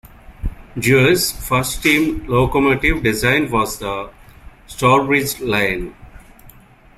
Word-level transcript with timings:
Jervis' 0.79 1.31
first 1.31 1.75
steam 1.77 2.25
locomotive 2.25 3.03
design 3.03 3.51
was 3.51 3.77
the 3.77 4.09
"Stourbridge 4.65 5.39
Lion". 5.41 5.93